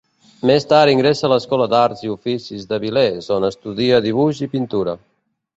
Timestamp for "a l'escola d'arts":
1.27-2.01